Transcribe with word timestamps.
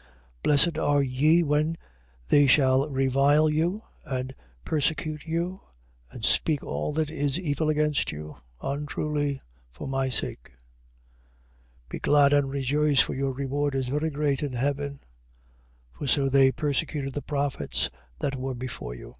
5:11. 0.00 0.06
Blessed 0.44 0.78
are 0.78 1.02
ye 1.02 1.42
when 1.42 1.76
they 2.28 2.46
shall 2.46 2.88
revile 2.88 3.50
you, 3.50 3.82
and 4.06 4.34
persecute 4.64 5.26
you, 5.26 5.60
and 6.10 6.24
speak 6.24 6.62
all 6.64 6.90
that 6.94 7.10
is 7.10 7.38
evil 7.38 7.68
against 7.68 8.10
you, 8.10 8.38
untruly, 8.62 9.42
for 9.70 9.86
my 9.86 10.08
sake: 10.08 10.52
5:12. 11.88 11.88
Be 11.90 11.98
glad 11.98 12.32
and 12.32 12.48
rejoice 12.50 13.02
for 13.02 13.12
your 13.12 13.32
reward 13.34 13.74
is 13.74 13.88
very 13.88 14.08
great 14.08 14.42
in 14.42 14.54
heaven. 14.54 15.00
For 15.92 16.06
so 16.06 16.30
they 16.30 16.50
persecuted 16.50 17.12
the 17.12 17.20
prophets 17.20 17.90
that 18.20 18.36
were 18.36 18.54
before 18.54 18.94
you. 18.94 19.16